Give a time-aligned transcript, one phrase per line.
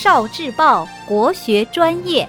[0.00, 2.24] 少智报国学专业。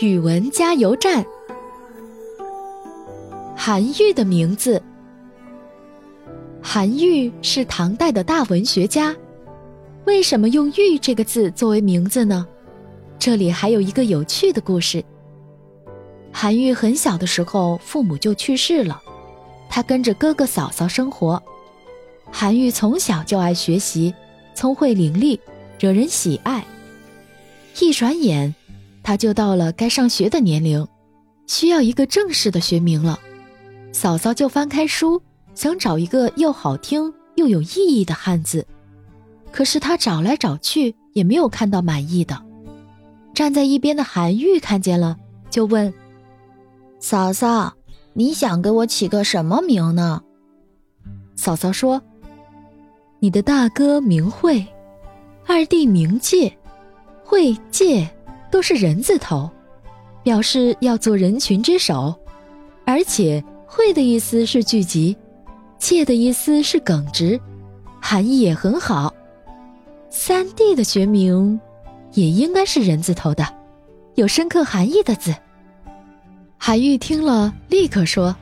[0.00, 1.26] 语文加油站，
[3.56, 4.80] 韩愈的名字。
[6.62, 9.12] 韩愈是唐代的大文学家，
[10.04, 12.46] 为什么用“愈”这个字作为名字呢？
[13.18, 15.04] 这里还有一个有趣的故事。
[16.40, 18.98] 韩愈很小的时候，父母就去世了，
[19.68, 21.42] 他跟着哥哥嫂嫂生活。
[22.32, 24.14] 韩愈从小就爱学习，
[24.54, 25.38] 聪慧伶俐，
[25.78, 26.64] 惹人喜爱。
[27.78, 28.54] 一转眼。
[29.02, 30.88] 他就到了该上学的年龄，
[31.46, 33.20] 需要一个正式的学名了。
[33.92, 35.20] 嫂嫂就翻开书，
[35.54, 38.66] 想找一个又好听又有意义的汉字，
[39.52, 42.42] 可是他找来找去也没有看到满意的。
[43.34, 45.18] 站在一边的韩愈看见了，
[45.50, 45.92] 就问
[47.00, 47.72] ：“嫂嫂，
[48.12, 50.22] 你想给我起个什么名呢？”
[51.34, 52.00] 嫂嫂说
[53.18, 54.64] ：“你的大哥名慧，
[55.46, 56.56] 二弟名介，
[57.24, 58.08] 慧介。”
[58.50, 59.48] 都是人字头，
[60.24, 62.12] 表示要做人群之首，
[62.84, 65.16] 而且“会”的意思是聚集
[65.78, 67.40] ，“介”的意思是耿直，
[68.00, 69.14] 含义也很好。
[70.10, 71.60] 三弟的学名
[72.14, 73.46] 也应该是人字头的，
[74.16, 75.32] 有深刻含义的字。
[76.62, 78.36] 韩愈听了，立刻说：“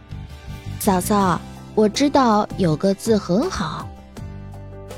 [0.81, 1.41] 嫂嫂，
[1.77, 3.89] 我知道有个字很好，‘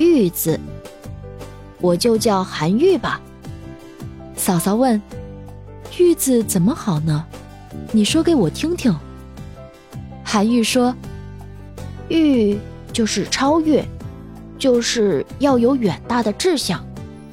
[0.00, 0.58] 玉’字，
[1.82, 3.20] 我就叫韩愈吧。”
[4.34, 5.00] 嫂嫂问
[5.98, 7.27] ：“玉字怎么好呢？
[7.92, 8.92] 你说给我听听。”
[10.24, 10.92] 韩愈说
[12.08, 12.58] ：“玉
[12.90, 13.84] 就是超越，
[14.58, 16.82] 就是要有远大的志向，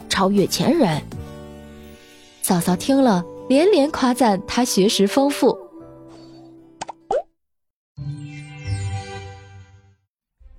[0.09, 1.01] 超越前人。”
[2.43, 5.57] 嫂嫂听了，连连夸赞他学识丰富。